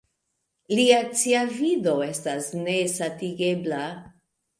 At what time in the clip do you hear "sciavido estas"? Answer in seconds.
1.19-2.47